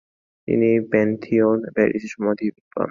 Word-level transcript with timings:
তিনি 0.47 0.69
প্যান্থিওন, 0.91 1.57
প্যারিসে 1.75 2.09
সমাধি 2.15 2.45
লাভ 2.47 2.65
করেন। 2.65 2.79